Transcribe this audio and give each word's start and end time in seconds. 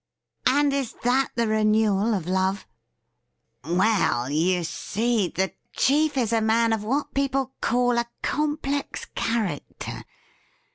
'And 0.47 0.73
is 0.73 0.93
that 1.03 1.29
the 1.35 1.47
renewal 1.47 2.15
of 2.15 2.25
love 2.25 2.65
T' 3.63 3.73
Well, 3.77 4.31
you 4.31 4.63
see, 4.63 5.27
the 5.27 5.53
chief 5.73 6.17
is 6.17 6.33
a 6.33 6.41
man 6.41 6.73
of 6.73 6.83
what 6.83 7.13
people 7.13 7.53
call 7.61 7.99
a 7.99 8.09
complex 8.23 9.05
character. 9.13 10.05